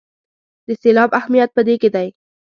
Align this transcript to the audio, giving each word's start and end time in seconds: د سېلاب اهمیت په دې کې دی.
د 0.67 0.69
سېلاب 0.81 1.09
اهمیت 1.19 1.49
په 1.53 1.61
دې 1.67 1.75
کې 1.81 1.89
دی. 1.95 2.07